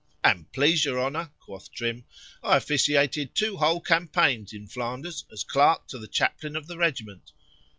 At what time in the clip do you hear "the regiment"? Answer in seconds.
6.65-7.31